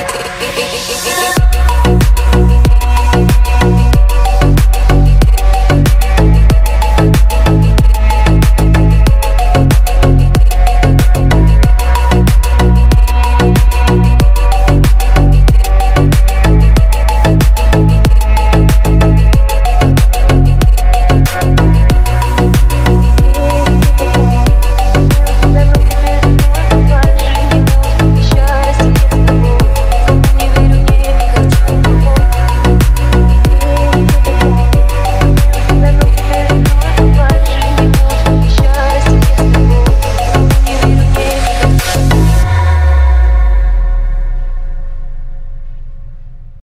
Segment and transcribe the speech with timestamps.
[0.00, 0.39] it.